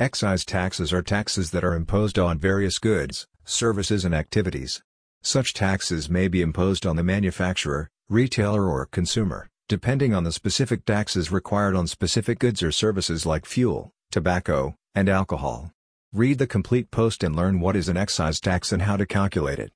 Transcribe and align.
Excise 0.00 0.44
taxes 0.44 0.92
are 0.92 1.02
taxes 1.02 1.52
that 1.52 1.62
are 1.62 1.76
imposed 1.76 2.18
on 2.18 2.36
various 2.36 2.80
goods, 2.80 3.28
services 3.44 4.04
and 4.04 4.12
activities. 4.12 4.82
Such 5.22 5.54
taxes 5.54 6.10
may 6.10 6.26
be 6.26 6.42
imposed 6.42 6.84
on 6.84 6.96
the 6.96 7.04
manufacturer, 7.04 7.88
retailer 8.08 8.68
or 8.68 8.86
consumer, 8.86 9.48
depending 9.68 10.12
on 10.12 10.24
the 10.24 10.32
specific 10.32 10.84
taxes 10.84 11.30
required 11.30 11.76
on 11.76 11.86
specific 11.86 12.40
goods 12.40 12.60
or 12.60 12.72
services 12.72 13.24
like 13.24 13.46
fuel, 13.46 13.92
tobacco, 14.10 14.74
and 14.96 15.08
alcohol. 15.08 15.70
Read 16.12 16.38
the 16.38 16.48
complete 16.48 16.90
post 16.90 17.22
and 17.22 17.36
learn 17.36 17.60
what 17.60 17.76
is 17.76 17.88
an 17.88 17.96
excise 17.96 18.40
tax 18.40 18.72
and 18.72 18.82
how 18.82 18.96
to 18.96 19.06
calculate 19.06 19.60
it. 19.60 19.70